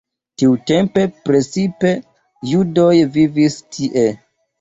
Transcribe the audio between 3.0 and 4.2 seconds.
vivis tie.